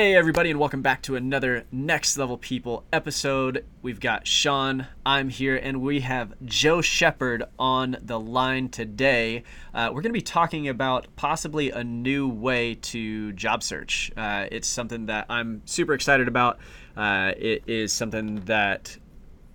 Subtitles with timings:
[0.00, 3.66] Hey, everybody, and welcome back to another Next Level People episode.
[3.82, 9.42] We've got Sean, I'm here, and we have Joe Shepard on the line today.
[9.74, 14.10] Uh, we're going to be talking about possibly a new way to job search.
[14.16, 16.60] Uh, it's something that I'm super excited about.
[16.96, 18.96] Uh, it is something that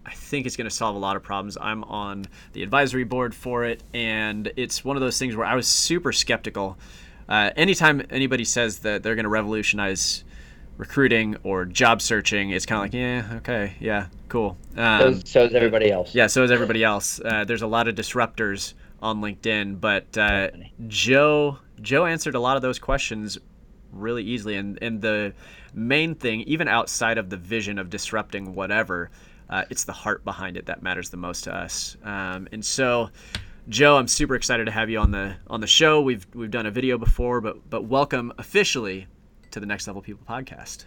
[0.06, 1.58] I think it's going to solve a lot of problems.
[1.60, 5.56] I'm on the advisory board for it, and it's one of those things where I
[5.56, 6.78] was super skeptical.
[7.28, 10.24] Uh, anytime anybody says that they're going to revolutionize
[10.78, 14.58] recruiting or job searching, it's kind of like, yeah, okay, yeah, cool.
[14.76, 16.14] Um, so, so, is everybody else.
[16.14, 17.20] Yeah, so is everybody else.
[17.24, 20.50] Uh, there's a lot of disruptors on LinkedIn, but uh,
[20.88, 23.38] Joe Joe answered a lot of those questions
[23.92, 25.34] really easily, and and the
[25.74, 29.10] main thing, even outside of the vision of disrupting whatever,
[29.50, 31.98] uh, it's the heart behind it that matters the most to us.
[32.04, 33.10] Um, and so.
[33.68, 36.00] Joe, I'm super excited to have you on the on the show.
[36.00, 39.08] We've we've done a video before, but but welcome officially
[39.56, 40.84] to the Next Level People podcast.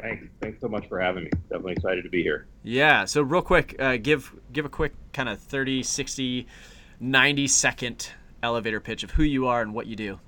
[0.00, 0.24] Thanks.
[0.40, 1.30] Thanks so much for having me.
[1.50, 2.46] Definitely excited to be here.
[2.62, 3.04] Yeah.
[3.04, 6.46] So real quick, uh, give give a quick kind of 30, 60,
[6.98, 8.08] 90 second
[8.42, 10.18] elevator pitch of who you are and what you do.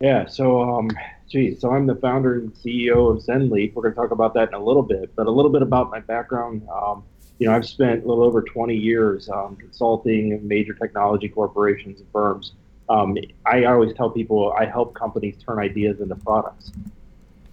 [0.00, 0.26] Yeah.
[0.26, 0.90] So, um,
[1.28, 3.74] geez, so I'm the founder and CEO of ZenLeap.
[3.74, 5.88] We're going to talk about that in a little bit, but a little bit about
[5.88, 6.66] my background.
[6.68, 7.04] Um,
[7.38, 12.10] you know, I've spent a little over 20 years um, consulting major technology corporations and
[12.10, 12.54] firms
[12.88, 16.72] um, I always tell people I help companies turn ideas into products.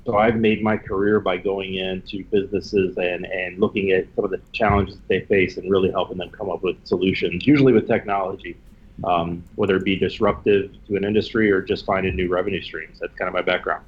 [0.05, 4.31] So I've made my career by going into businesses and, and looking at some of
[4.31, 8.55] the challenges they face and really helping them come up with solutions, usually with technology,
[9.03, 12.99] um, whether it be disruptive to an industry or just finding new revenue streams.
[12.99, 13.83] That's kind of my background.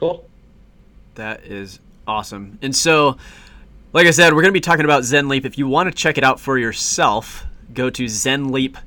[0.00, 0.24] Cool.
[1.14, 1.78] That is
[2.08, 2.58] awesome.
[2.60, 3.16] And so,
[3.92, 5.44] like I said, we're going to be talking about ZenLeap.
[5.44, 8.78] If you want to check it out for yourself, go to zenleap.net.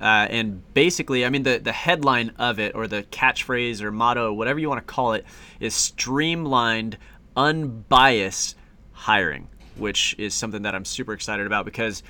[0.00, 4.32] Uh, and basically, I mean, the, the headline of it, or the catchphrase or motto,
[4.32, 5.24] whatever you want to call it,
[5.58, 6.98] is streamlined,
[7.36, 8.56] unbiased
[8.92, 12.02] hiring, which is something that I'm super excited about because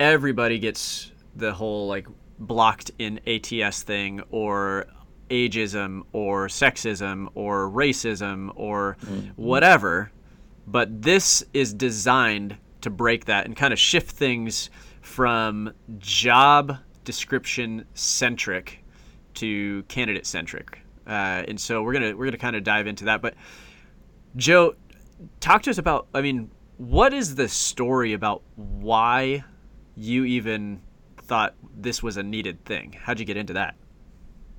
[0.00, 2.06] everybody gets the whole like
[2.38, 4.86] blocked in ATS thing or
[5.30, 9.30] ageism or sexism or racism or mm-hmm.
[9.36, 10.10] whatever.
[10.66, 17.84] But this is designed to break that and kind of shift things from job description
[17.94, 18.84] centric
[19.34, 20.80] to candidate centric.
[21.06, 23.20] Uh, and so we're gonna we're gonna kind of dive into that.
[23.20, 23.34] But
[24.36, 24.74] Joe,
[25.40, 26.06] talk to us about.
[26.14, 29.44] I mean, what is the story about why
[29.96, 30.80] you even
[31.18, 32.96] thought this was a needed thing?
[32.98, 33.74] How'd you get into that?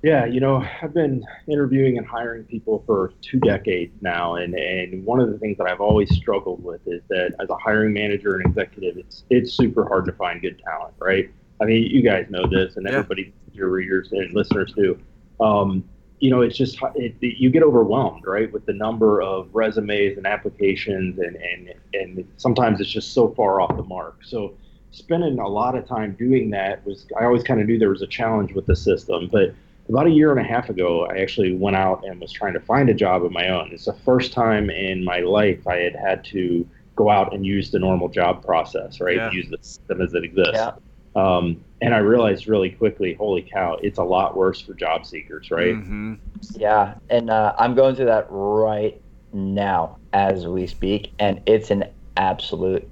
[0.06, 5.04] Yeah, you know, I've been interviewing and hiring people for two decades now, and, and
[5.04, 8.36] one of the things that I've always struggled with is that as a hiring manager
[8.36, 11.32] and executive, it's it's super hard to find good talent, right?
[11.60, 13.58] I mean, you guys know this, and everybody, yeah.
[13.58, 14.96] your readers and listeners do.
[15.40, 15.84] Um,
[16.20, 20.18] you know, it's just it, it, you get overwhelmed, right, with the number of resumes
[20.18, 24.18] and applications, and and and sometimes it's just so far off the mark.
[24.24, 24.54] So
[24.92, 28.04] spending a lot of time doing that was I always kind of knew there was
[28.04, 29.56] a challenge with the system, but
[29.90, 32.60] about a year and a half ago, I actually went out and was trying to
[32.60, 33.70] find a job of my own.
[33.72, 37.72] It's the first time in my life I had had to go out and use
[37.72, 39.18] the normal job process, right?
[39.18, 39.32] Yeah.
[39.32, 40.54] Use the system as it exists.
[40.54, 40.72] Yeah.
[41.16, 45.52] Um, and I realized really quickly, holy cow, it's a lot worse for job seekers,
[45.52, 45.76] right?
[45.76, 46.16] Mm-hmm.
[46.56, 49.00] Yeah, and uh, I'm going through that right
[49.32, 51.86] now as we speak, and it's an
[52.18, 52.90] absolute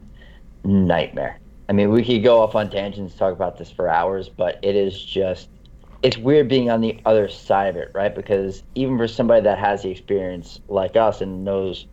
[0.64, 1.40] nightmare.
[1.68, 4.76] I mean, we could go off on tangents, talk about this for hours, but it
[4.76, 5.50] is just
[6.04, 8.14] it's weird being on the other side of it, right?
[8.14, 11.88] Because even for somebody that has the experience like us and knows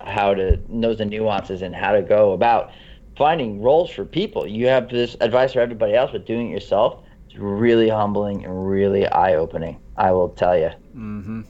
[0.00, 2.70] how to knows the nuances and how to go about
[3.18, 7.02] finding roles for people, you have this advice for everybody else, but doing it yourself
[7.28, 9.80] is really humbling and really eye opening.
[9.96, 10.70] I will tell you.
[10.94, 11.42] Mm-hmm.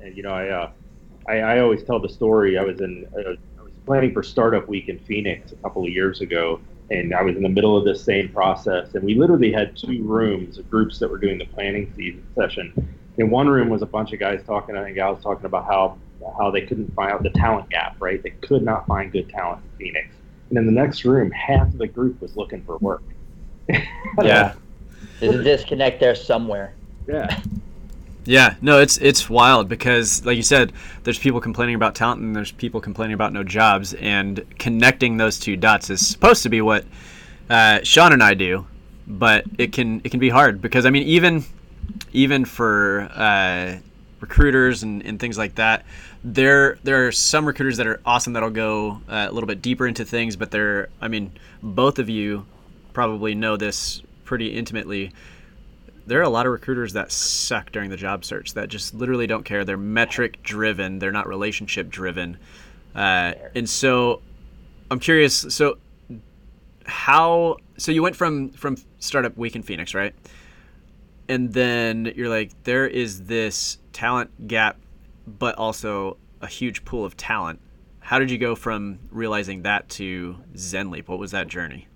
[0.00, 0.70] And you know, I, uh,
[1.28, 2.58] I, I always tell the story.
[2.58, 3.30] I was in uh,
[3.60, 6.60] I was planning for Startup Week in Phoenix a couple of years ago,
[6.92, 8.94] and I was in the middle of this same process.
[8.94, 12.96] And we literally had two rooms of groups that were doing the planning season session.
[13.16, 15.64] In one room was a bunch of guys talking, I think I was talking about
[15.64, 15.98] how
[16.38, 18.22] how they couldn't find out the talent gap, right?
[18.22, 20.14] They could not find good talent in Phoenix.
[20.50, 23.02] And in the next room, half of the group was looking for work.
[24.22, 24.54] yeah.
[25.18, 26.74] There's a disconnect there somewhere.
[27.08, 27.40] Yeah.
[28.24, 30.72] Yeah, no, it's it's wild because, like you said,
[31.02, 35.40] there's people complaining about talent and there's people complaining about no jobs, and connecting those
[35.40, 36.84] two dots is supposed to be what
[37.50, 38.66] uh, Sean and I do,
[39.08, 41.44] but it can it can be hard because I mean even
[42.12, 43.78] even for uh,
[44.20, 45.84] recruiters and, and things like that,
[46.22, 49.86] there there are some recruiters that are awesome that'll go uh, a little bit deeper
[49.86, 52.46] into things, but they're I mean both of you
[52.92, 55.10] probably know this pretty intimately
[56.06, 59.26] there are a lot of recruiters that suck during the job search that just literally
[59.26, 59.64] don't care.
[59.64, 60.98] They're metric driven.
[60.98, 62.38] They're not relationship driven.
[62.94, 64.20] Uh, and so
[64.90, 65.46] I'm curious.
[65.48, 65.78] So
[66.84, 67.56] how?
[67.78, 70.14] So you went from from startup week in Phoenix, right?
[71.28, 74.76] And then you're like, there is this talent gap,
[75.26, 77.60] but also a huge pool of talent.
[78.00, 81.08] How did you go from realizing that to ZenLeap?
[81.08, 81.86] What was that journey?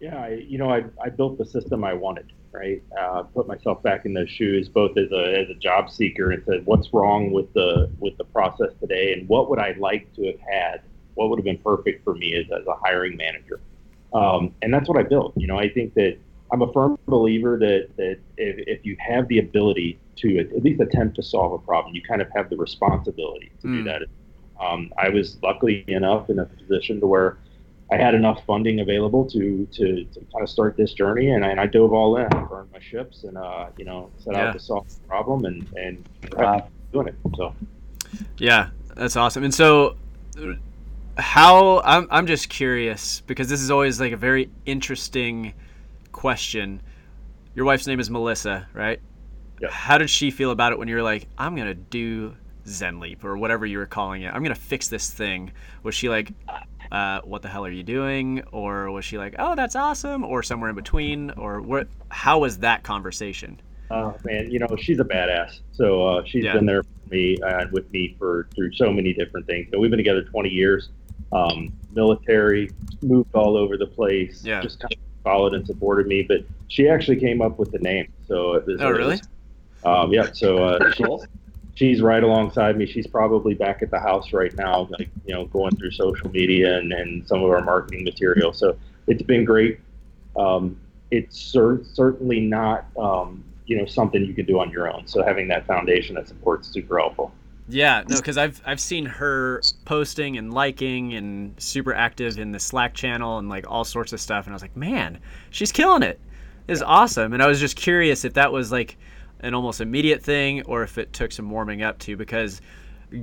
[0.00, 2.82] Yeah, I, you know, I, I built the system I wanted, right?
[2.98, 6.42] Uh, put myself back in those shoes, both as a, as a job seeker, and
[6.46, 10.26] said, what's wrong with the with the process today, and what would I like to
[10.26, 10.82] have had?
[11.14, 13.60] What would have been perfect for me as, as a hiring manager?
[14.12, 15.34] Um, and that's what I built.
[15.36, 16.16] You know, I think that
[16.52, 20.80] I'm a firm believer that that if, if you have the ability to at least
[20.80, 23.72] attempt to solve a problem, you kind of have the responsibility to mm.
[23.78, 24.02] do that.
[24.58, 27.36] Um, I was luckily enough in a position to where
[27.90, 31.50] I had enough funding available to to, to kind of start this journey, and I,
[31.50, 34.48] and I dove all in, burned my ships, and uh, you know set yeah.
[34.48, 36.68] out to solve the problem, and and wow.
[36.92, 37.14] doing it.
[37.36, 37.54] So
[38.38, 39.44] yeah, that's awesome.
[39.44, 39.96] And so,
[41.16, 45.54] how I'm I'm just curious because this is always like a very interesting
[46.12, 46.80] question.
[47.54, 49.00] Your wife's name is Melissa, right?
[49.60, 49.70] Yep.
[49.70, 52.34] How did she feel about it when you were like, I'm gonna do
[52.66, 54.34] ZenLeap or whatever you were calling it?
[54.34, 55.52] I'm gonna fix this thing.
[55.82, 56.32] Was she like,
[56.90, 58.42] uh, what the hell are you doing?
[58.52, 60.24] Or was she like, oh, that's awesome?
[60.24, 61.30] Or somewhere in between?
[61.32, 61.88] Or what?
[62.08, 63.60] How was that conversation?
[63.90, 65.60] Oh man, you know she's a badass.
[65.72, 66.54] So uh, she's yeah.
[66.54, 69.68] been there for me and with me for through so many different things.
[69.72, 70.88] So we've been together 20 years.
[71.32, 72.70] Um, military,
[73.02, 74.44] moved all over the place.
[74.44, 74.60] Yeah.
[74.60, 76.22] Just kind of followed and supported me.
[76.22, 78.12] But she actually came up with the name.
[78.26, 79.20] So it was, oh really?
[79.84, 80.32] um, yeah.
[80.32, 81.24] So uh, cool
[81.76, 82.86] she's right alongside me.
[82.86, 86.78] She's probably back at the house right now, like you know, going through social media
[86.78, 88.52] and, and some of our marketing material.
[88.52, 88.76] So
[89.06, 89.78] it's been great.
[90.36, 90.80] Um,
[91.12, 95.06] it's cer- certainly not um, you know something you can do on your own.
[95.06, 97.32] So having that foundation that supports super helpful.
[97.68, 102.60] Yeah, no, because I've I've seen her posting and liking and super active in the
[102.60, 105.20] Slack channel and like all sorts of stuff, and I was like, man,
[105.50, 106.20] she's killing it.
[106.68, 108.96] It's awesome, and I was just curious if that was like
[109.40, 112.60] an almost immediate thing or if it took some warming up to because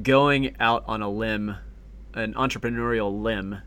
[0.01, 1.55] going out on a limb,
[2.13, 3.61] an entrepreneurial limb,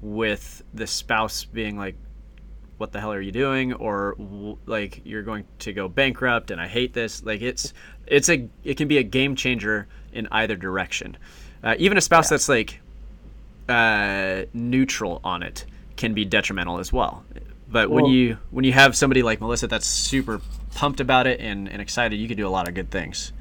[0.00, 1.94] with the spouse being like,
[2.76, 3.72] what the hell are you doing?
[3.74, 4.16] or
[4.66, 7.72] like you're going to go bankrupt and i hate this like it's
[8.08, 11.16] it's a it can be a game changer in either direction.
[11.62, 12.30] Uh, even a spouse yeah.
[12.30, 12.80] that's like
[13.68, 15.64] uh, neutral on it
[15.96, 17.24] can be detrimental as well.
[17.68, 20.40] But well, when you when you have somebody like melissa that's super
[20.74, 23.32] pumped about it and, and excited, you could do a lot of good things.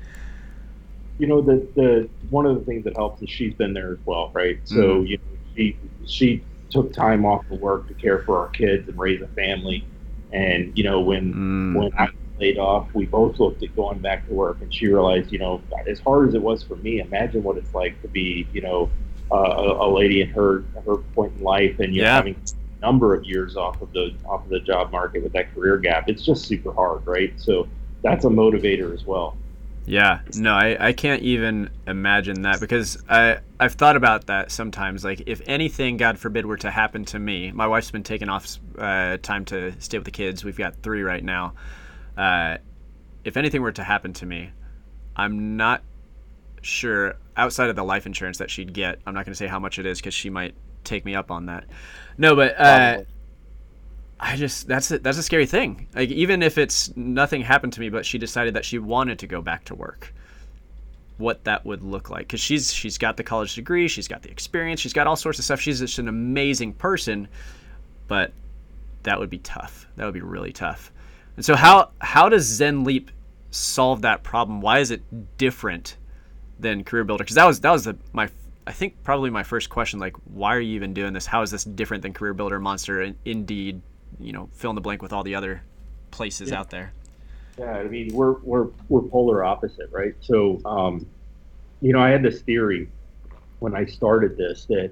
[1.17, 3.99] You know, the the one of the things that helps is she's been there as
[4.05, 4.59] well, right?
[4.63, 5.23] So mm you know,
[5.55, 9.27] she she took time off of work to care for our kids and raise a
[9.27, 9.85] family.
[10.31, 11.77] And you know, when mm.
[11.77, 15.31] when I laid off, we both looked at going back to work, and she realized,
[15.31, 18.47] you know, as hard as it was for me, imagine what it's like to be,
[18.51, 18.89] you know,
[19.31, 22.09] uh, a, a, lady in her her point in life, and you yeah.
[22.09, 22.35] know, having
[22.81, 26.09] number of years off of the off of the job market with that career gap.
[26.09, 27.33] It's just super hard, right?
[27.37, 27.67] So
[28.01, 29.37] that's a motivator as well.
[29.85, 35.03] Yeah, no, I, I can't even imagine that because I I've thought about that sometimes.
[35.03, 38.57] Like if anything, God forbid, were to happen to me, my wife's been taking off
[38.77, 40.43] uh, time to stay with the kids.
[40.43, 41.53] We've got three right now.
[42.15, 42.57] Uh,
[43.23, 44.51] if anything were to happen to me,
[45.15, 45.81] I'm not
[46.61, 48.99] sure outside of the life insurance that she'd get.
[49.05, 51.31] I'm not going to say how much it is because she might take me up
[51.31, 51.65] on that.
[52.17, 53.03] No, but uh,
[54.19, 55.87] I just that's a, that's a scary thing.
[55.95, 59.27] Like even if it's nothing happened to me, but she decided that she wanted to
[59.27, 60.13] go back to work,
[61.17, 62.27] what that would look like.
[62.27, 65.39] Because she's she's got the college degree, she's got the experience, she's got all sorts
[65.39, 65.59] of stuff.
[65.59, 67.27] She's just an amazing person,
[68.07, 68.31] but
[69.03, 69.87] that would be tough.
[69.95, 70.91] That would be really tough.
[71.35, 73.09] And so how how does ZenLeap
[73.49, 74.61] solve that problem?
[74.61, 75.01] Why is it
[75.37, 75.97] different
[76.59, 77.23] than Career Builder?
[77.23, 78.29] Because that was that was the, my
[78.67, 81.25] I think probably my first question, like, why are you even doing this?
[81.25, 83.81] How is this different than Career Builder, Monster, and Indeed,
[84.19, 85.63] you know, fill in the blank with all the other
[86.11, 86.59] places yeah.
[86.59, 86.93] out there?
[87.57, 90.13] Yeah, I mean, we're we're we're polar opposite, right?
[90.21, 91.05] So, um,
[91.81, 92.89] you know, I had this theory
[93.59, 94.91] when I started this that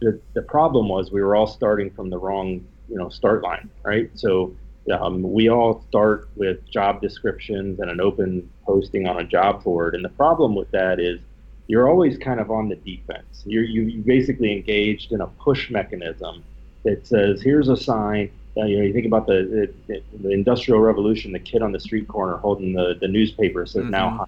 [0.00, 3.68] the the problem was we were all starting from the wrong, you know, start line,
[3.82, 4.10] right?
[4.14, 4.54] So.
[4.90, 9.94] Um, we all start with job descriptions and an open posting on a job board,
[9.94, 11.20] and the problem with that is
[11.70, 13.44] you're always kind of on the defense.
[13.44, 16.42] You're you, basically engaged in a push mechanism
[16.82, 18.28] that says, here's a sign.
[18.56, 21.78] Uh, you know, you think about the, the, the industrial revolution, the kid on the
[21.78, 23.92] street corner holding the, the newspaper says mm-hmm.
[23.92, 24.26] now,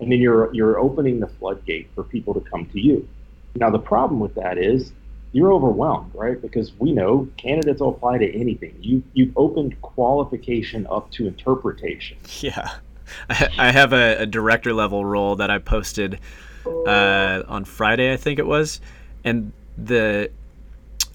[0.00, 3.08] and then you're you're opening the floodgate for people to come to you.
[3.54, 4.92] Now the problem with that is
[5.30, 6.42] you're overwhelmed, right?
[6.42, 8.74] Because we know candidates will apply to anything.
[8.80, 12.16] You you've opened qualification up to interpretation.
[12.40, 12.68] Yeah,
[13.30, 16.18] I have a, a director level role that I posted
[16.66, 18.80] uh, on Friday, I think it was,
[19.24, 20.30] and the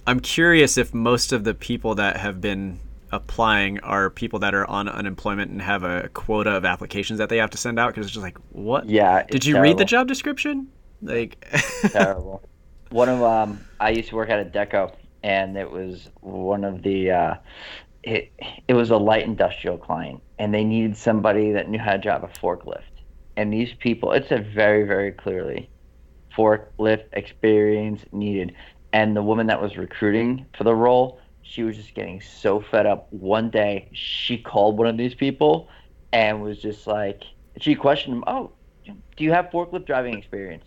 [0.06, 2.80] I'm curious if most of the people that have been
[3.12, 7.38] applying are people that are on unemployment and have a quota of applications that they
[7.38, 9.24] have to send out because it's just like what Yeah.
[9.24, 10.68] did you read the job description
[11.02, 11.44] like
[11.92, 12.42] terrible.
[12.90, 17.12] One of um, I used to work at Adecco, and it was one of the,
[17.12, 17.36] uh,
[18.04, 18.32] it
[18.68, 22.24] it was a light industrial client, and they needed somebody that knew how to drive
[22.24, 22.82] a forklift.
[23.40, 25.70] And these people, it said very very clearly,
[26.38, 28.54] forklift experience needed.
[28.92, 32.86] And the woman that was recruiting for the role, she was just getting so fed
[32.86, 33.08] up.
[33.14, 35.70] One day, she called one of these people,
[36.12, 37.24] and was just like,
[37.62, 38.52] she questioned him, "Oh,
[38.86, 40.66] do you have forklift driving experience?"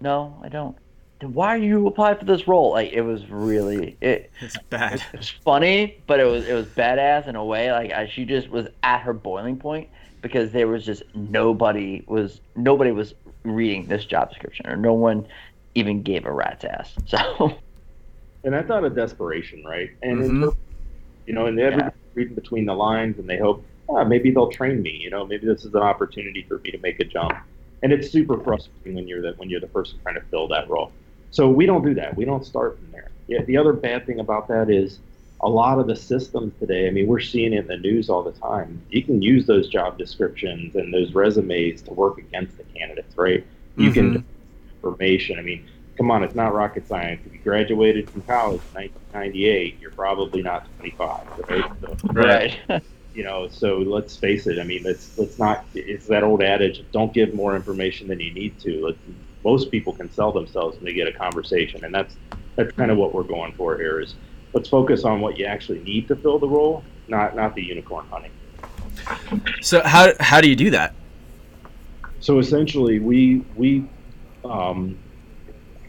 [0.00, 0.78] No, I don't.
[1.20, 2.70] Then why are you applying for this role?
[2.70, 4.30] Like it was really it.
[4.40, 7.70] it's bad It was funny, but it was it was badass in a way.
[7.70, 9.90] Like I, she just was at her boiling point
[10.24, 13.14] because there was just nobody was nobody was
[13.44, 15.28] reading this job description, or no one
[15.74, 16.94] even gave a rat's ass.
[17.06, 17.52] So
[18.42, 19.90] and that's out of desperation, right?
[20.02, 20.28] And Mhm.
[20.30, 20.56] interpret-
[21.26, 24.82] you know, and everybody's reading between the lines, and they hope, ah, maybe they'll train
[24.82, 24.90] me.
[24.90, 27.34] You know, maybe this is an opportunity for me to make a jump.
[27.82, 30.68] And it's super frustrating when you're the when you're the person trying to fill that
[30.70, 30.92] role.
[31.30, 32.16] So we don't do that.
[32.16, 33.10] We don't start from there.
[33.28, 33.42] Yeah.
[33.44, 35.00] The other bad thing about that is
[35.44, 36.88] a lot of the systems today.
[36.88, 38.82] I mean, we're seeing it in the news all the time.
[38.88, 43.44] You can use those job descriptions and those resumes to work against the candidates, right?
[43.76, 43.94] You Mhm.
[43.94, 44.24] can
[44.82, 45.38] information.
[45.38, 47.20] I mean, come on, it's not rocket science.
[47.26, 51.64] If you graduated from college in 1998, you're probably not 25, right?
[51.82, 52.56] So, Right.
[53.14, 54.58] you know, so let's face it.
[54.58, 55.66] I mean, let's let's not.
[55.74, 58.86] It's that old adage: don't give more information than you need to.
[58.86, 58.98] Let's,
[59.44, 62.16] most people can sell themselves when they get a conversation, and that's
[62.56, 64.00] that's kind of what we're going for here.
[64.00, 64.14] Is
[64.54, 68.06] let's focus on what you actually need to fill the role, not not the unicorn
[68.06, 68.30] hunting.
[69.60, 70.94] so how how do you do that
[72.20, 73.84] So essentially, we we
[74.44, 74.98] um,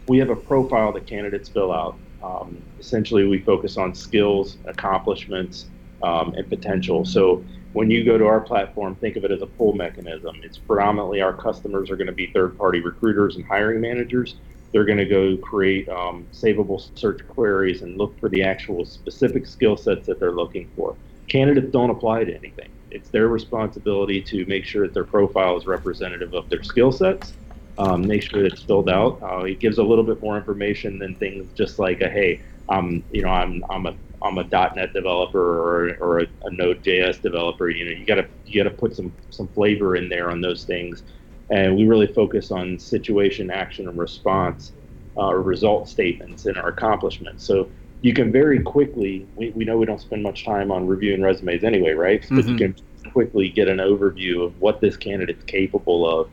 [0.08, 1.96] we have a profile that candidates fill out.
[2.22, 5.66] Um, essentially, we focus on skills, accomplishments,
[6.02, 7.04] um, and potential.
[7.04, 10.36] So when you go to our platform, think of it as a pull mechanism.
[10.42, 14.36] It's predominantly our customers are going to be third-party recruiters and hiring managers.
[14.72, 19.46] They're going to go create um, savable search queries and look for the actual specific
[19.46, 20.96] skill sets that they're looking for.
[21.28, 22.68] Candidates don't apply to anything.
[22.90, 27.32] It's their responsibility to make sure that their profile is representative of their skill sets
[27.78, 29.20] um, make sure that it's filled out.
[29.22, 33.04] Uh, it gives a little bit more information than things just like a hey, um,
[33.10, 37.68] you know, I'm I'm a I'm a .NET developer or, or a, a Node.js developer.
[37.68, 41.02] You know, you gotta you gotta put some some flavor in there on those things,
[41.50, 44.72] and we really focus on situation, action, and response,
[45.16, 47.44] uh, or result statements in our accomplishments.
[47.44, 47.68] So
[48.02, 49.26] you can very quickly.
[49.36, 52.24] We, we know we don't spend much time on reviewing resumes anyway, right?
[52.28, 52.76] But you can
[53.12, 56.28] quickly get an overview of what this candidate's capable of,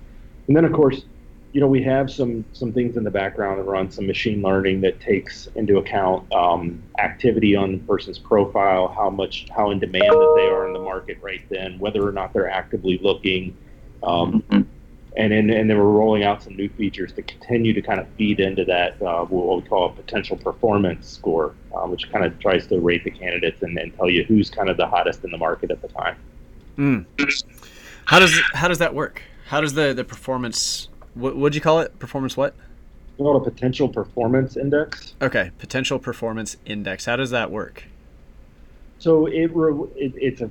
[0.47, 1.03] and then of course
[1.53, 4.81] you know, we have some some things in the background that run some machine learning
[4.81, 10.11] that takes into account um, activity on the person's profile, how much, how in demand
[10.11, 13.55] that they are in the market right then, whether or not they're actively looking,
[14.01, 14.43] um,
[15.15, 18.07] and then and then we're rolling out some new features to continue to kind of
[18.17, 22.37] feed into that uh, what we call a potential performance score, um, which kind of
[22.39, 25.31] tries to rate the candidates and, and tell you who's kind of the hottest in
[25.31, 26.15] the market at the time.
[26.77, 27.05] Mm.
[28.05, 29.21] How does how does that work?
[29.47, 31.99] How does the the performance what would you call it?
[31.99, 32.55] Performance what?
[33.17, 35.13] We call it a potential performance index.
[35.21, 37.05] Okay, potential performance index.
[37.05, 37.83] How does that work?
[38.97, 39.51] So it,
[39.95, 40.49] it it's a,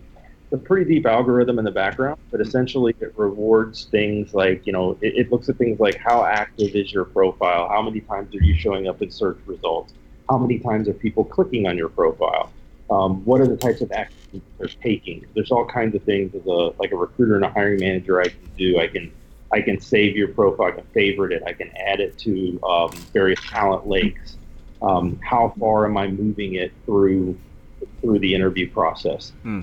[0.53, 4.99] a pretty deep algorithm in the background, but essentially it rewards things like you know
[5.01, 8.43] it, it looks at things like how active is your profile, how many times are
[8.43, 9.95] you showing up in search results,
[10.29, 12.53] how many times are people clicking on your profile,
[12.91, 15.25] um, what are the types of actions they're taking.
[15.35, 18.29] There's all kinds of things as a like a recruiter and a hiring manager I
[18.29, 18.79] can do.
[18.79, 19.13] I can
[19.51, 22.91] I can save your profile, I can favorite it, I can add it to um,
[23.13, 24.37] various talent lakes.
[24.81, 27.39] Um, how far am I moving it through
[28.01, 29.33] through the interview process?
[29.43, 29.63] Hmm.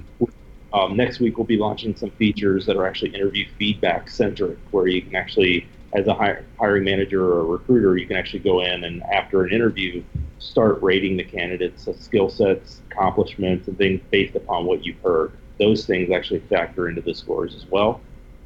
[0.74, 4.88] Um, next week we'll be launching some features that are actually interview feedback centric, where
[4.88, 8.62] you can actually, as a hire, hiring manager or a recruiter, you can actually go
[8.62, 10.04] in and after an interview
[10.38, 15.34] start rating the candidates' uh, skill sets, accomplishments, and things based upon what you've heard.
[15.60, 18.02] Those things actually factor into the scores as well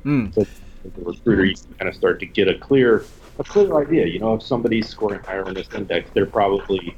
[0.06, 0.38] Mm.
[0.38, 0.46] as
[0.86, 3.08] a recruiter, you can kind of start to get a clear,
[3.39, 4.06] a clear idea.
[4.06, 6.98] You know, if somebody's scoring higher on this index, they're probably,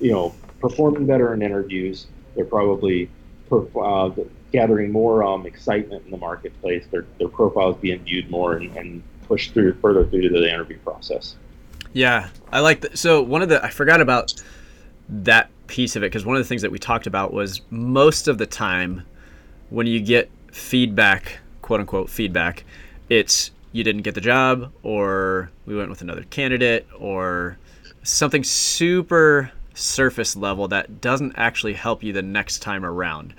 [0.00, 2.06] you know, performing better in interviews.
[2.34, 3.10] They're probably
[3.52, 4.10] uh,
[4.52, 6.86] gathering more um, excitement in the marketplace.
[6.90, 10.48] Their their profile is being viewed more and, and pushed through further through to the
[10.48, 11.36] interview process.
[11.92, 12.98] Yeah, I like that.
[12.98, 14.34] So one of the I forgot about
[15.08, 18.28] that piece of it because one of the things that we talked about was most
[18.28, 19.04] of the time
[19.70, 22.64] when you get feedback, quote unquote feedback,
[23.08, 27.58] it's you didn't get the job or we went with another candidate or
[28.02, 33.34] something super surface level that doesn't actually help you the next time around.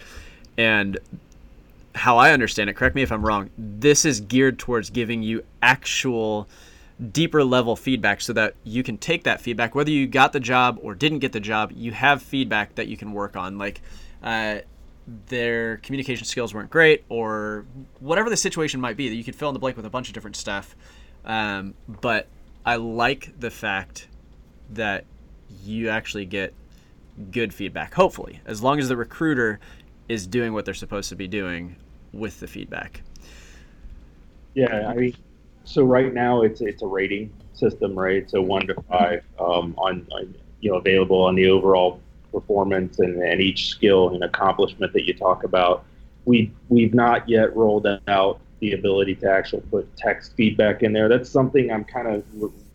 [0.58, 0.98] And
[1.96, 5.44] how I understand it, correct me if I'm wrong, this is geared towards giving you
[5.62, 6.48] actual
[7.12, 10.80] deeper level feedback so that you can take that feedback, whether you got the job
[10.82, 13.58] or didn't get the job, you have feedback that you can work on.
[13.58, 13.82] Like,
[14.24, 14.60] uh,
[15.28, 17.66] their communication skills weren't great, or
[18.00, 20.08] whatever the situation might be, that you could fill in the blank with a bunch
[20.08, 20.76] of different stuff.
[21.24, 22.28] Um, but
[22.66, 24.08] I like the fact
[24.72, 25.06] that
[25.64, 26.54] you actually get
[27.32, 29.60] good feedback, hopefully, as long as the recruiter
[30.08, 31.76] is doing what they're supposed to be doing
[32.14, 33.02] with the feedback.
[34.54, 35.16] Yeah, I mean,
[35.64, 38.30] so right now it's it's a rating system, right?
[38.30, 42.00] So one to five um, on, on, you know available on the overall
[42.32, 45.86] performance and, and each skill and accomplishment that you talk about.
[46.26, 51.08] We we've not yet rolled out the ability to actually put text feedback in there.
[51.08, 52.24] That's something I'm kind of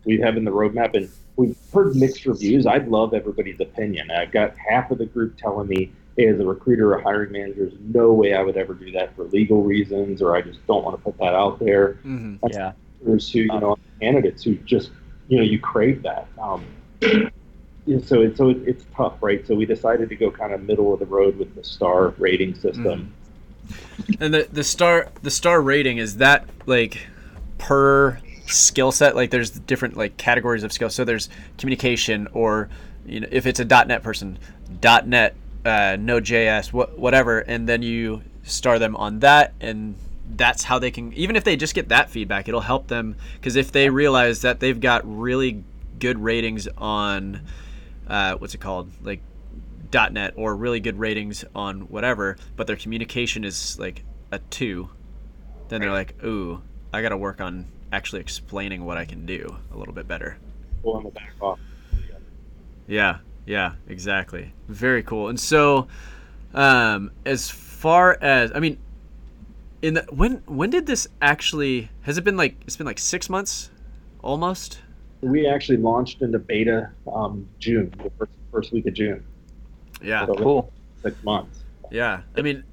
[0.05, 2.65] we have in the roadmap, and we've heard mixed reviews.
[2.65, 4.11] I'd love everybody's opinion.
[4.11, 7.65] I've got half of the group telling me, hey, as a recruiter or hiring manager,
[7.65, 10.83] there's no way I would ever do that for legal reasons, or I just don't
[10.83, 11.93] want to put that out there.
[12.05, 12.47] Mm-hmm.
[12.51, 12.73] Yeah.
[13.05, 14.91] Who, you know, candidates who just,
[15.27, 16.27] you know, you crave that.
[16.41, 16.65] Um,
[18.05, 19.45] so it's so it's tough, right?
[19.45, 22.55] So we decided to go kind of middle of the road with the star rating
[22.55, 23.13] system.
[23.67, 24.21] Mm.
[24.21, 27.07] And the the star the star rating is that like
[27.57, 28.19] per
[28.53, 32.69] skill set like there's different like categories of skills so there's communication or
[33.05, 34.37] you know if it's a .NET person
[34.81, 39.95] .NET uh, Node.js wh- whatever and then you star them on that and
[40.35, 43.15] that's how they can even if they just get that feedback it'll help them.
[43.35, 45.63] Because if they realize that they've got really
[45.99, 47.41] good ratings on
[48.07, 48.91] uh, what's it called?
[49.03, 49.21] Like
[49.93, 54.89] .NET or really good ratings on whatever but their communication is like a two
[55.69, 56.61] then they're like ooh
[56.91, 60.37] I got to work on actually explaining what I can do a little bit better.
[60.81, 61.59] Pulling the back off.
[62.87, 64.51] Yeah, yeah, exactly.
[64.67, 65.29] Very cool.
[65.29, 65.87] And so,
[66.53, 68.77] um, as far as I mean,
[69.81, 71.89] in the when when did this actually?
[72.01, 73.69] Has it been like it's been like six months,
[74.21, 74.79] almost?
[75.21, 79.23] We actually launched into beta um, June, the first, first week of June.
[80.01, 80.73] Yeah, so cool.
[81.01, 81.59] Six months.
[81.91, 82.63] Yeah, I mean,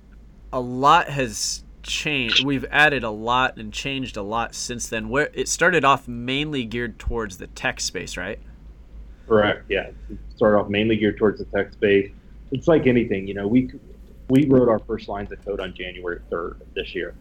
[0.52, 2.44] a lot has changed.
[2.44, 5.08] We've added a lot and changed a lot since then.
[5.08, 8.38] Where it started off mainly geared towards the tech space, right?
[9.26, 9.64] Correct.
[9.68, 12.10] Yeah, it started off mainly geared towards the tech space.
[12.52, 13.46] It's like anything, you know.
[13.46, 13.70] We
[14.28, 17.14] we wrote our first lines of code on January third of this year.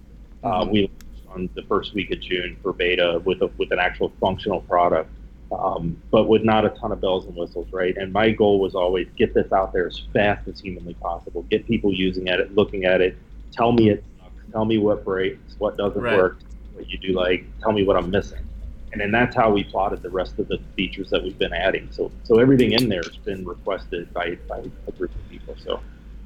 [0.43, 0.72] Uh, mm-hmm.
[0.72, 0.91] We
[1.30, 5.10] on the first week of June for beta with a, with an actual functional product,
[5.52, 7.95] um, but with not a ton of bells and whistles, right?
[7.98, 11.67] And my goal was always get this out there as fast as humanly possible, get
[11.67, 13.17] people using at it, looking at it,
[13.52, 14.04] tell me it
[14.52, 16.18] Tell me what breaks, what doesn't right.
[16.18, 16.40] work,
[16.74, 17.46] what you do like.
[17.62, 18.48] Tell me what I'm missing,
[18.92, 21.90] and then that's how we plotted the rest of the features that we've been adding.
[21.92, 25.56] So so everything in there has been requested by by a group of people.
[25.64, 25.80] So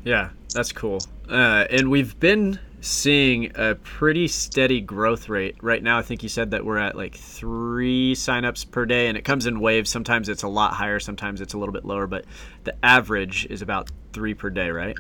[0.04, 1.00] yeah, that's cool.
[1.30, 5.56] Uh, and we've been seeing a pretty steady growth rate.
[5.62, 9.18] Right now, I think you said that we're at like three signups per day, and
[9.18, 9.90] it comes in waves.
[9.90, 12.26] Sometimes it's a lot higher, sometimes it's a little bit lower, but
[12.66, 14.98] the average is about three per day, right?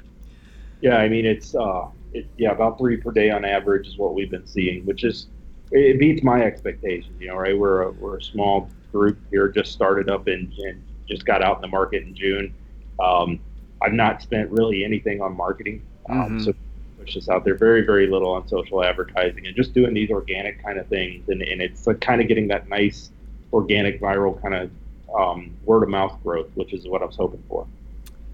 [0.84, 4.13] Yeah, I mean it's uh, it, yeah, about three per day on average is what
[4.13, 5.28] we've been seeing, which is
[5.72, 7.15] it beats my expectations.
[7.22, 7.58] You know, right?
[7.58, 11.56] We're a, we're a small group here, just started up in and just got out
[11.56, 12.54] in the market in June.
[13.00, 13.39] Um,
[13.82, 16.39] I've not spent really anything on marketing, um, mm-hmm.
[16.39, 16.54] so
[17.00, 17.56] push this out there.
[17.56, 21.41] Very very little on social advertising and just doing these organic kind of things, and,
[21.41, 23.10] and it's like kind of getting that nice
[23.54, 24.69] organic viral kind of
[25.17, 27.65] um, word of mouth growth, which is what I was hoping for.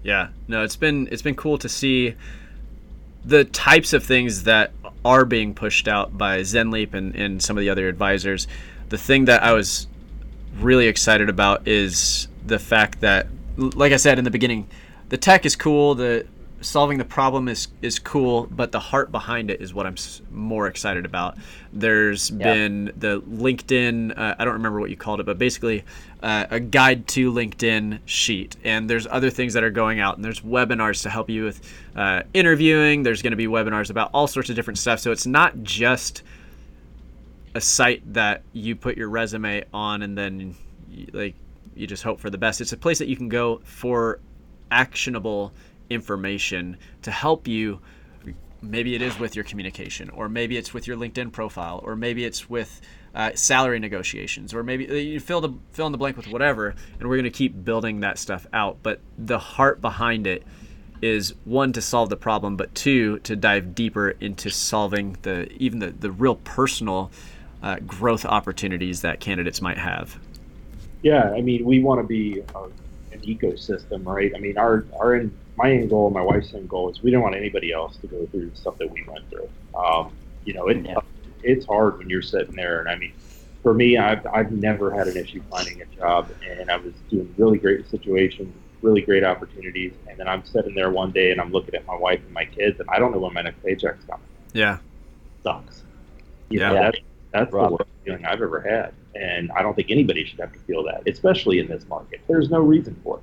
[0.02, 2.16] Yeah, no, it's been it's been cool to see
[3.24, 4.72] the types of things that
[5.04, 8.46] are being pushed out by ZenLeap and, and some of the other advisors.
[8.88, 9.86] The thing that I was
[10.58, 14.68] really excited about is the fact that, like I said in the beginning,
[15.08, 15.94] the tech is cool.
[15.94, 16.26] The
[16.60, 19.96] solving the problem is is cool, but the heart behind it is what I'm
[20.30, 21.36] more excited about.
[21.72, 22.52] There's yeah.
[22.52, 25.84] been the LinkedIn, uh, I don't remember what you called it, but basically
[26.22, 28.56] uh, a guide to LinkedIn sheet.
[28.64, 31.60] And there's other things that are going out, and there's webinars to help you with
[31.96, 33.02] uh, interviewing.
[33.02, 35.00] There's going to be webinars about all sorts of different stuff.
[35.00, 36.22] So it's not just
[37.54, 40.54] a site that you put your resume on and then
[41.12, 41.34] like
[41.74, 42.60] you just hope for the best.
[42.60, 44.20] It's a place that you can go for
[44.70, 45.52] actionable
[45.90, 47.80] information to help you
[48.62, 52.24] maybe it is with your communication or maybe it's with your linkedin profile or maybe
[52.24, 52.80] it's with
[53.14, 56.74] uh, salary negotiations, or maybe uh, you fill the fill in the blank with whatever,
[56.98, 58.78] and we're going to keep building that stuff out.
[58.82, 60.44] But the heart behind it
[61.02, 65.80] is one to solve the problem, but two to dive deeper into solving the even
[65.80, 67.10] the the real personal
[67.62, 70.18] uh, growth opportunities that candidates might have.
[71.02, 72.62] Yeah, I mean, we want to be a,
[73.12, 74.32] an ecosystem, right?
[74.36, 75.14] I mean, our our
[75.62, 78.26] my end goal, my wife's end goal is we don't want anybody else to go
[78.26, 79.48] through the stuff that we went through.
[79.74, 80.12] Um,
[80.44, 80.98] you know, it, Yeah.
[81.42, 83.12] it's hard when you're sitting there, and I mean,
[83.62, 87.32] for me, I've I've never had an issue finding a job, and I was doing
[87.36, 91.52] really great situations, really great opportunities, and then I'm sitting there one day and I'm
[91.52, 94.04] looking at my wife and my kids, and I don't know when my next paycheck's
[94.04, 94.26] coming.
[94.54, 94.78] Yeah.
[95.42, 95.82] Sucks.
[96.48, 96.68] You Yeah.
[96.68, 96.98] know, that's
[97.32, 97.68] that's Rough.
[97.68, 100.82] the worst feeling I've ever had, and I don't think anybody should have to feel
[100.84, 102.20] that, especially in this market.
[102.28, 103.22] There's no reason for it.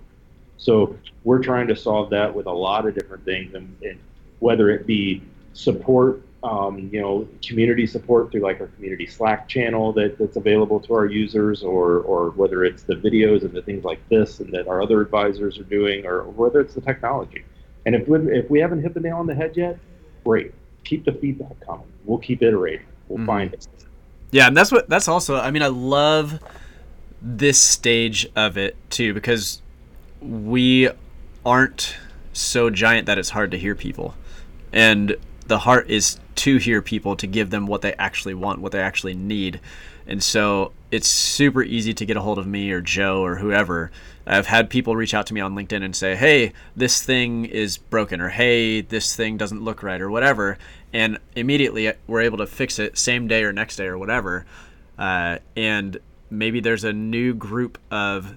[0.58, 4.00] So we're trying to solve that with a lot of different things, and, and
[4.40, 5.22] whether it be
[5.54, 10.80] support, um, you know, community support through like our community Slack channel that, that's available
[10.82, 14.52] to our users, or or whether it's the videos and the things like this and
[14.54, 17.44] that our other advisors are doing, or whether it's the technology.
[17.86, 19.80] And if we, if we haven't hit the nail on the head yet,
[20.24, 20.54] great.
[20.84, 21.88] Keep the feedback coming.
[22.06, 22.86] We'll keep iterating.
[23.08, 23.26] We'll Mhm.
[23.26, 23.68] find it.
[24.32, 25.38] Yeah, and that's what that's also.
[25.38, 26.40] I mean, I love
[27.22, 29.62] this stage of it too because
[30.22, 30.90] we
[31.46, 31.98] aren't
[32.34, 34.16] so giant that it's hard to hear people,
[34.72, 35.16] and
[35.48, 38.82] the heart is to hear people to give them what they actually want, what they
[38.82, 39.60] actually need,
[40.06, 43.92] and so it's super easy to get a hold of me or Joe or whoever.
[44.26, 47.78] I've had people reach out to me on LinkedIn and say, "Hey, this thing is
[47.78, 50.58] broken," or "Hey, this thing doesn't look right," or whatever,
[50.94, 54.46] and immediately we're able to fix it same day or next day or whatever.
[54.98, 55.98] Uh, and
[56.30, 58.36] maybe there's a new group of,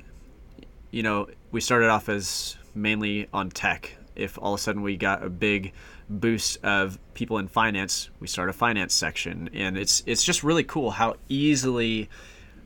[0.90, 3.96] you know, we started off as mainly on tech.
[4.16, 5.72] If all of a sudden we got a big
[6.08, 10.64] boost of people in finance, we start a finance section, and it's it's just really
[10.64, 12.08] cool how easily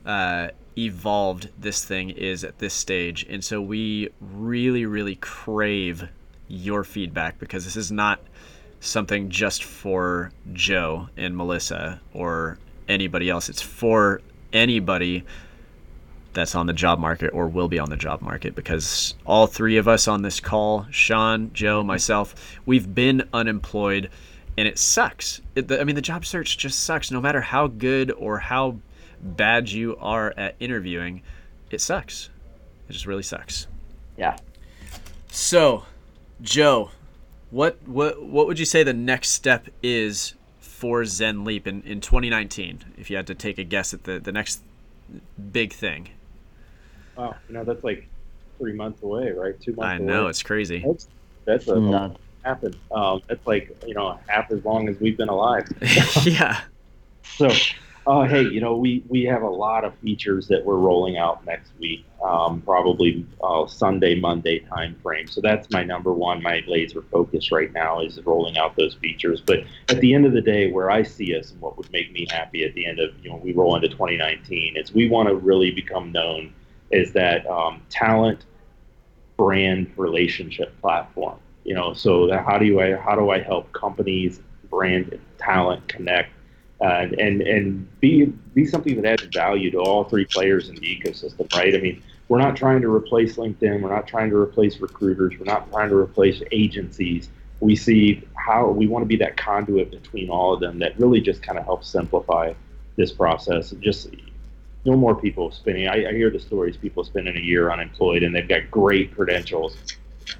[0.05, 3.25] uh, evolved this thing is at this stage.
[3.29, 6.07] And so we really, really crave
[6.47, 8.19] your feedback because this is not
[8.79, 13.49] something just for Joe and Melissa or anybody else.
[13.49, 14.21] It's for
[14.53, 15.23] anybody
[16.35, 19.77] that's on the job market or will be on the job market because all three
[19.77, 24.09] of us on this call, Sean, Joe, myself, we've been unemployed
[24.57, 25.41] and it sucks.
[25.55, 27.11] It, the, I mean, the job search just sucks.
[27.11, 28.77] No matter how good or how
[29.21, 31.23] bad you are at interviewing,
[31.71, 32.29] it sucks.
[32.87, 33.67] It just really sucks.
[34.17, 34.37] Yeah.
[35.29, 35.83] So,
[36.41, 36.91] Joe,
[37.49, 42.93] what what what would you say the next step is for ZenLeap in, in 2019?
[42.97, 44.61] If you had to take a guess at the, the next
[45.51, 46.09] big thing.
[47.17, 48.07] Wow, you know that's like
[48.57, 49.59] three months away, right?
[49.59, 49.85] Two months.
[49.85, 50.29] I know away.
[50.31, 50.83] it's crazy.
[50.85, 51.07] That's
[51.45, 52.17] that's a None.
[52.43, 52.75] happen.
[52.91, 55.67] Um, that's like you know half as long as we've been alive.
[56.23, 56.61] yeah.
[57.23, 57.49] So,
[58.07, 61.43] uh, hey, you know, we, we have a lot of features that we're rolling out
[61.45, 65.27] next week, um, probably uh, Sunday, Monday time frame.
[65.27, 69.41] So that's my number one, my laser focus right now is rolling out those features.
[69.41, 72.11] But at the end of the day, where I see us and what would make
[72.13, 75.27] me happy at the end of, you know, we roll into 2019 is we want
[75.27, 76.53] to really become known
[76.91, 78.45] as that um, talent
[79.37, 81.39] brand relationship platform.
[81.63, 85.87] You know, so how do you I how do I help companies, brand, and talent
[85.87, 86.29] connect
[86.81, 90.81] uh, and and be be something that adds value to all three players in the
[90.81, 91.73] ecosystem, right?
[91.73, 95.45] I mean, we're not trying to replace LinkedIn, we're not trying to replace recruiters, we're
[95.45, 97.29] not trying to replace agencies.
[97.61, 101.21] We see how we want to be that conduit between all of them that really
[101.21, 102.53] just kind of helps simplify
[102.97, 103.71] this process.
[103.79, 104.09] Just
[104.85, 105.87] no more people spending.
[105.87, 109.75] I, I hear the stories people spending a year unemployed and they've got great credentials.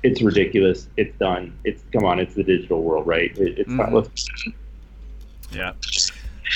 [0.03, 0.87] It's ridiculous.
[0.97, 1.57] It's done.
[1.63, 2.19] It's come on.
[2.19, 3.35] It's the digital world, right?
[3.37, 3.89] It, it's not.
[3.89, 3.93] Mhm.
[3.93, 4.29] Let's
[5.51, 5.73] Yeah.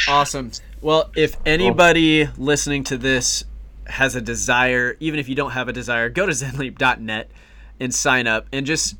[0.08, 0.52] Awesome.
[0.82, 3.44] Well, if anybody listening to this
[3.88, 7.32] has a desire, even if you don't have a desire, go to zenleap.net
[7.80, 8.96] and sign up and just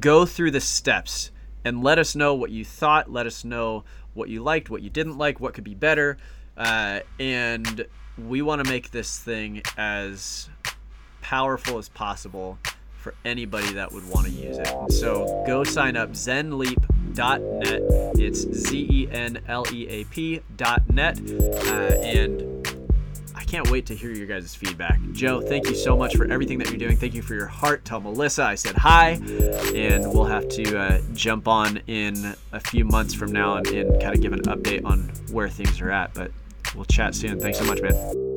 [0.00, 1.30] go through the steps
[1.64, 3.10] and let us know what you thought.
[3.10, 6.16] Let us know what you liked, what you didn't like, what could be better.
[6.56, 7.86] Uh, and
[8.16, 10.48] we want to make this thing as
[11.20, 12.58] powerful as possible
[13.04, 14.92] for anybody that would want to use it.
[14.92, 17.82] So go sign up zenleap.net.
[18.18, 21.20] It's Z E N L E A P.net.
[21.20, 22.64] Uh, and
[23.34, 24.98] I can't wait to hear your guys' feedback.
[25.12, 26.96] Joe, thank you so much for everything that you're doing.
[26.96, 27.84] Thank you for your heart.
[27.84, 29.20] Tell Melissa I said hi.
[29.74, 34.00] And we'll have to uh, jump on in a few months from now and, and
[34.00, 36.14] kind of give an update on where things are at.
[36.14, 36.30] But
[36.74, 37.40] we'll chat soon.
[37.40, 38.33] Thanks so much, man.